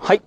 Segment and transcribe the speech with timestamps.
[0.00, 0.22] はい。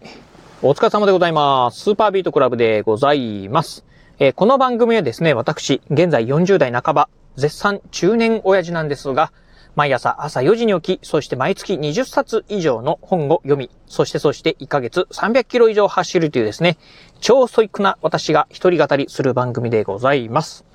[0.62, 1.80] お疲れ様でございます。
[1.80, 3.84] スーパービートクラブでございます。
[4.20, 9.32] えー、この番組はですね、私、現在40代半ば、絶賛中年親父なんですが、
[9.76, 16.78] 毎朝朝4時に起き、そして毎月20冊以上の本を読み、そしてそして1ヶ月300キロ以上走るというですね、
[17.20, 20.66] 超ストイックな私が一人語りする番組でございます。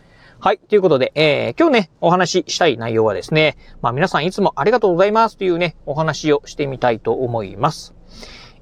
[0.40, 0.58] はい。
[0.58, 7.94] ということで、えー、今日ね、お話ししたい内容はですね、まあ皆さんいつもありがとうございますというね、お話をしてみたいと思います。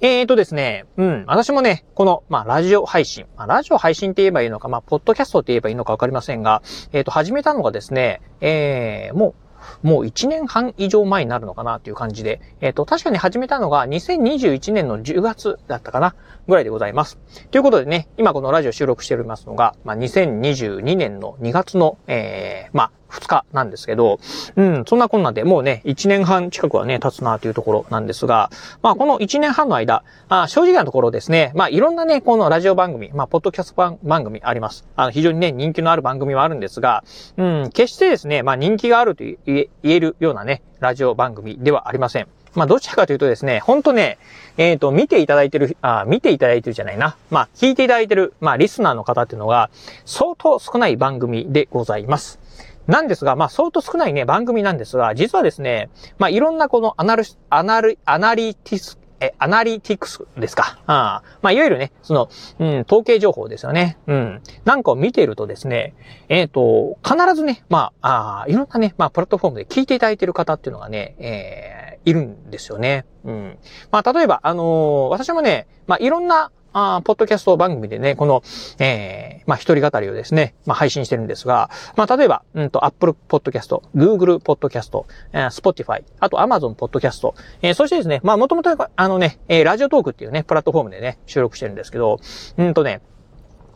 [0.01, 9.35] えーとですね、うん、私もね、この、まあ、ラジオ配信、まあ、ラジオ配信って言えばいいのか、まあ、ポッドキャストって言えばいいのかわかりませんが、えーと、始めたのがですね、えー、も
[9.83, 16.15] う、もう1年半以上前になるのかなっていう感じで、えっ、ー、と、確かに始めたのが2021年の10月だったかな
[16.49, 17.19] ぐらいでございます。
[17.51, 24.19] ということでね、今このラジオ収録しておりますのが、まあ、2022年の2月の、えー、まあ、2日なんですけど、
[24.57, 28.51] うん、そんなこんなでもうね、1年半近くはね、経つなというところなんですが、
[28.83, 34.85] まあこの1年半の間、あ正直なところですね、まあいろんなね、このラジオ番組、まあポッドキャスト番組あります。
[34.97, 37.05] あの非常にね、人気のある番組はあるんですが、
[37.37, 42.29] うん、決してですね、まあ人気があると言えるようなね、ラジオ番組ではありません。
[42.55, 44.19] まあ、どちらかというとですね、ほんとね、
[44.57, 47.17] えっ、ー、と、見ていただいてる、あ、見ていただいてるじゃないな。
[47.31, 49.71] まあ、聞いていただいてる、まあ、リスナーの方っていうのが、
[50.05, 52.39] 相当少ない番組でございます。
[52.87, 60.81] なんですが、まあ、相当少ないね、番組なんですが、実はですね、まあ、いろんなこのアナル、アナル、アナリティス、え、アナリティクスですか？
[60.87, 63.97] あまあ、いわゆるね、その、うん、統計情報ですよね。
[64.07, 64.43] うん。
[64.65, 65.95] なんかを見てるとですね、
[66.29, 73.07] えっ、ー、と、必ずね、まあ、あいろんなね、まあ、プラットフォームで聞いていただいている方っていうのがね、えー、いるんですよね。
[73.25, 73.59] うん。
[73.93, 78.43] まあ、例えば、あのー、私もね、まあ、いろんな、あポッドキャスト番組でね、この、
[78.81, 92.19] えー、まあ、一人語りをですね、まあ、配信してるんですが、まあ、例えば、うんと、Apple Podcast、Google Podcast、Spotify、あと Amazon Podcast、えー、そしてですね、まあ、もともと、あのね、え、ラジオトークっていうね、プラットフォームでね、収録してるんですけど、
[92.59, 93.03] うんとね、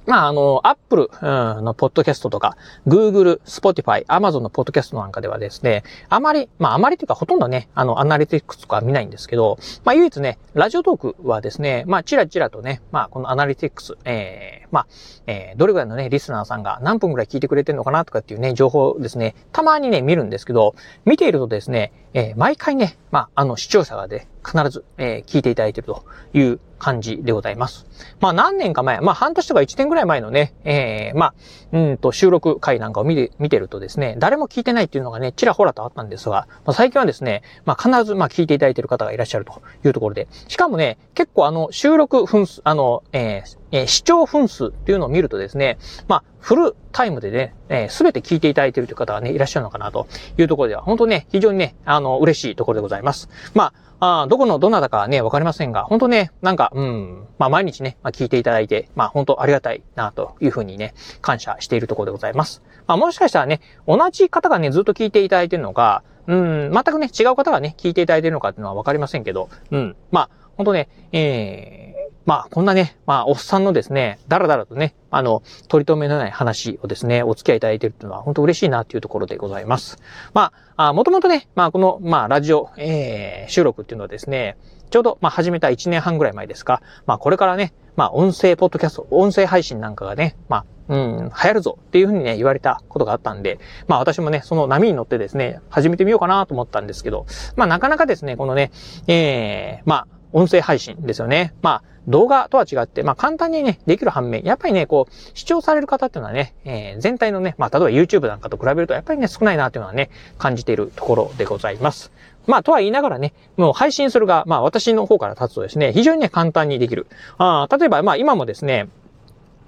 [0.09, 2.57] まあ、あの、Apple のポッドキャストとか、
[2.87, 14.87] Google、Spotify、Amazon のポッドキャストなんかではですね、あまり、まあ、あまりというかほとんどね、あの、アナリティクスとか見ないんですけど、まあ、唯一ね、ラジオトークはですね、まあ、ちらちらとね、まあ、このアナリティクス、えー、まあ、
[15.27, 20.75] えー、どれぐらいのね、リスナーさんが何分ぐらい聞いてくれてるのかなとかっていうね、情報ですね、たまにね、見るんですけど、
[21.05, 27.87] 見ているとですね、えー、毎回ね、まあ、あの、視聴者がね、必ず、えー、聞いていただいているという感じでございます。
[28.21, 31.35] まあ何年か前、まあ半年とか1年ぐらい前のね、えー、まあ、
[31.73, 47.55] うんと収録回なんかを見て、見てるとですね、誰も聞いてないっていうのがね、ちらほらとあったんですが、まあ、最近はですね、まあ必ずまあ聞いていただいている方がいらっしゃるというところで、しかもね、結構あの収録分数、あの、えー、えー、視聴分数っていうのを見るとですね、まあ、フルタイムでね、
[47.91, 50.07] す、え、べ、て聞いていただいているという方がね、いらっしゃるのかなと
[50.39, 53.29] いうところでは、本当ね、非常にね、あの、嬉しいところでございます。
[53.55, 62.63] まあ、あどこのどなたかはね、わかりませんが、本当ね、なんか、うん、まあ毎日ね、まあ、聞いていただいて、まあ本当ありがたいなというふうにね、感謝しているところでございます。
[62.87, 71.98] まあもしかしたらね、同じ方がね、ずっと聞いていただいているのが、うん、全くね、違う方がね、聞いていただいているのかっていうのはわかりませんけど、うん、まあ、本当ね、えー、
[72.29, 79.97] まあ、こんなね、まあ、おっさんのですね、だらだらとね、あの、取り留めのない話をですね、お付き合いいただいているというのは、本当嬉しいなというところでございます。
[80.35, 84.59] まあ、もともとね、まあ、この、まあ、ラジオ、えー、収録っていうのはですね、
[84.91, 98.71] ちょうど、まあ、始めた1年半ぐらい前ですか、まあ、これからね、まあ、音声ポッドキャスト、音声配信なんかがね、まあ、うん、流行るぞっていうふうにね、言われたことがあったんで、まあ私もね、その波に乗ってですね、始めてみようかなと思ったんですけど、まあなかなかですね、このね、
[99.07, 101.55] ええー、まあ、音声配信ですよね。
[101.63, 112.11] まあ、動画とは違って、まあ簡単にね、できる反面、やっぱりね、こう、視聴される方っていうのはね、えー、全体のね、まあ例えば YouTube なんかと比べると、やっぱりね、少ないなっていうのはね、感じているところでございます。
[112.47, 117.07] まあ、とは言いながらね、もう配信するが、まあ私の方から立つとですね、非常にね、簡単にできる。
[117.37, 118.89] ああ例えば、まあ今もですね、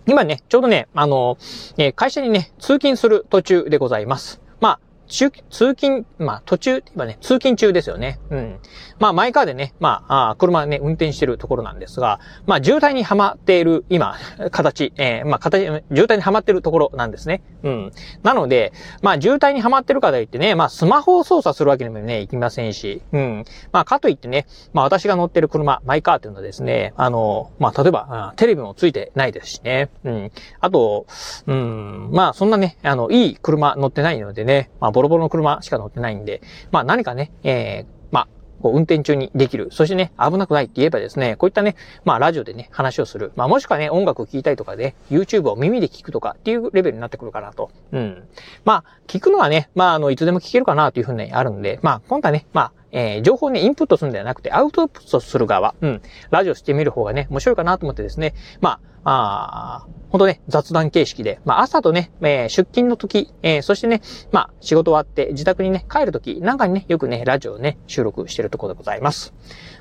[0.06, 1.36] 今ね、ちょうどね、あの、
[1.76, 4.40] え会社にね、通勤する途中でございます。
[4.60, 8.18] まあ、中通勤、まあ途中、今ね、通勤中ですよね。
[8.30, 8.58] うん。
[8.98, 14.16] まあマイカーでね、まあ、あ車ね、運転してるところなんですが、まあ渋滞にはまっている、今、
[14.50, 17.42] 形、えー、まあ形、渋滞にはまっているところなんですね。
[17.62, 17.92] うん。
[18.22, 23.44] なので、まあ渋滞にはまってる方言ってね、まあスマホを操作するわけにもね、いきませんし、うん。
[23.72, 29.90] まあかといってね、まあ私が乗ってる車、マイカーっていうのはですね、あの、まあ例えば、テレビもついてないですしね。
[30.04, 30.32] うん。
[30.60, 31.06] あと、
[31.46, 36.42] うん、まあそんなね、あの、いい車乗ってないのでね、まあボロボロの車しか乗ってないんで、
[36.72, 38.28] まあ何かね、えー、まあ、
[38.60, 39.68] こう運転中にできる。
[39.72, 41.74] そしてね、危なくないって言えばですね、こういったね、
[42.04, 43.32] まあラジオでね、話をする。
[43.34, 47.70] まあもしくはね、音楽を聴いたりとかで、YouTube を耳で聞くとかっていうレベルになってくるかなと。
[47.92, 48.28] うん。
[48.66, 64.02] まあ、聞くのはね、まああの、いつでも聞けるかなというふうにあるんで、まあ今回ね、まあ、えー、情報ね、インプットするんではなくて、アウトプットする側、うん、ラジオしてみる方がね、面白いかなと思ってですね、まあ、あ本当ね、雑談形式で、まあ朝とね、えー、出勤の時、えー、そしてね、
[64.32, 69.32] まあ仕事終わって自宅にね、帰る時なんかにね、よくね、ラジオをね、収録してるところでございます。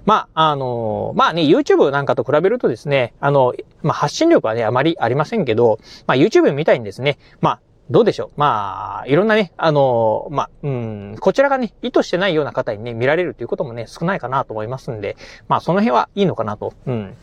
[0.05, 8.39] まあ、あのー、まあね、YouTube なんかと比べるとですね、あの、まあ発信力はね、あまりありませんけど、まあ YouTube みたいにですね、まあどうでしょう？
[8.39, 17.15] まあ、いろんなね、あの、まあ、うん、こちらがね、意図してないような方にね、見られるということもね、少ないかなと思いますんで、まあ、その辺はいいのかなと、うん、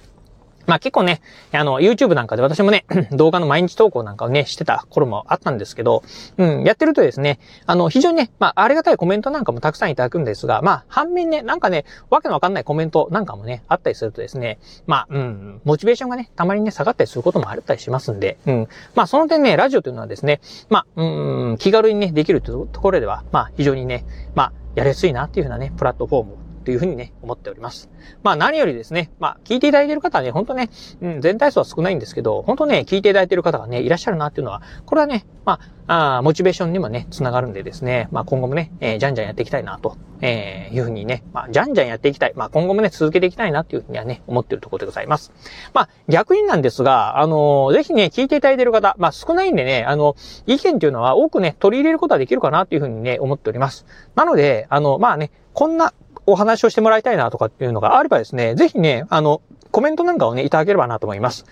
[0.67, 1.21] まあ結構ね、
[1.53, 6.03] あの、YouTube なんかで私もね、 動画の毎日投稿なんかをね、してた頃もあったんですけど、
[6.39, 24.05] うん、やってるとですね、あの、非常にね、まあ、ありがたいコメントなんかもたくさんいただくんですが、まあ、反面ね、なんかね、わけのわかんないコメントなんかもね、あったりするとですね、まあ、うん、モチベーションがね、たまにね、下がったりすることもあったりしますんで、うん、まあ、その点ね、ラジオというのはですね、まあ、うん、気軽にね、できるというところでは、まあ、非常にね、
[24.35, 27.89] まあ、やりやすいなっていうふうなね、プラットフォームというふうにね、思っております。
[28.25, 30.69] まあ何よりですね、まあ聞いていただいている方はね、本当ね、
[31.01, 42.33] うん、全体数は少ないんですけど、本当ね、聞いていただいている方がね、いらっしゃるなっていうのは、これはね、まあ、あモチベーションにもね、つながるんでですね、まあ今後もね、えー、じゃんじゃんやっていきたいなと、えー、いうふうにね、まあ、じゃんじゃんやっていきたい。
[42.35, 45.33] まあ今後もね、続けていきたいなっていうふうにはね、思っているところでございます。
[45.73, 50.17] まあ逆になんですが、あのー、ぜひね、聞いていただいている方、まあ少ないんでね、あの、
[50.47, 53.87] 意見っていうのは多くね、取り入れることはできるかなっていうふうにね、思っております。
[54.17, 55.95] なので、あの、まあね、こんな
[56.27, 59.41] お話をしてもらいたいなとかっていうのがあればですね、ぜひね、あの、
[59.71, 61.45] コメントなんかをね、いただければなと思います。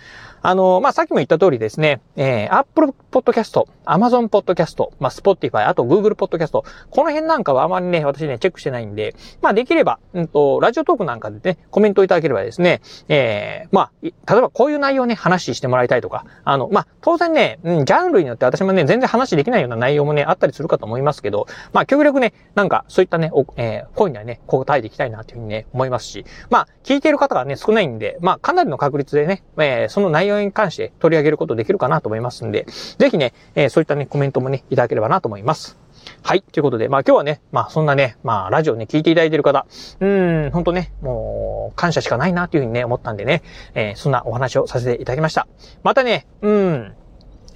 [0.47, 6.65] あの、まあ、さっきも言った通りですね、えー、Apple Podcast、Amazon Podcast、まあ、Spotify、あと Google Podcast、こ
[7.03, 32.67] の辺なんかはあまりね、私ね、チェックしてないんで、まあ、できれば、うんと、ラジオトークなんかでね、コメントいただければですね、えー、まあ、例えばこういう内容ね、話してもらいたいとか、あの、まあ、当然ね、うん、ジャンルによって私もね、全然話できないような内容もね、あったりするかと思いますけど、まあ、極力ね、なんか、そういったね、おえー、声にはね、答えていきたいなというふうにね、思いますし、まあ、聞いている方がね、少ないんで、まあ、かなりの確率でね、えー、その内容に関して取り上げることできるかなと思いますんで、
[32.99, 35.79] ぜひね、えー、そういったね、コメントもね、いただければなと思います。
[36.23, 36.43] はい。
[36.43, 39.67] ということで、まあ今日はね、まあそんなね、まあラジオね、聞いていただいている方、
[40.01, 43.43] うん、ほんとね、もう、感謝しかないなというふうにね、思ったんでね、
[43.75, 45.47] えー、そんなお話をさせていただきました。
[45.83, 46.95] またね、うん、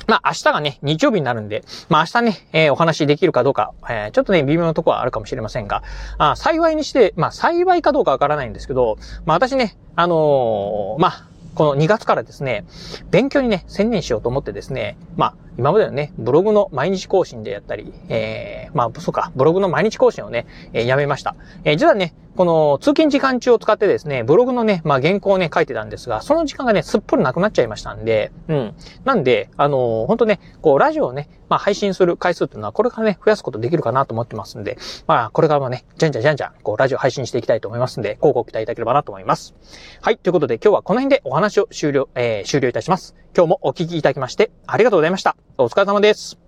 [0.08, 5.82] まあ明日がね、日曜日になるんで、まあ明日ね、えー、お話できるかどうか、えー、ちょっとね、微妙なとこはあるかもしれませんが、
[6.16, 8.96] あ幸いにして、まあ幸いかどうかわからないんですけど、
[9.26, 11.27] まあ私ね、あのー、まあ、
[11.58, 12.64] この2月からですね、
[13.10, 21.34] 勉強にね、専念しようと思ってですね、まあ、今までのね、ブログの毎日更新でやったり、えー、まあ、そうか、ブログの毎日更新をね、えー、やめました。
[21.64, 28.74] えー、実はね、この通勤時間中を使ってですね、ブログのね、まあ、原稿をね、書いてたんですが、その時間がね、すっぽりなくなっちゃいましたんで、うん。
[29.04, 39.56] なんで、あのー、本当ね、こう、ラジオをね、まあ、配信する回数っていうのは、これからね、増やすことできるかなと思ってますんで、まあ、これからもね、じゃんじゃんじゃんじゃん、こう、ラジオ配信していきたいと思いますんで、ごご期待いただければなと思います。
[40.00, 43.16] はい、ということで今日はこの辺でお話を終了、えー、終了いたします。
[43.36, 45.36] 今日もお聞きいただきまして、ありがとうございました。
[45.56, 46.47] お疲れ様です。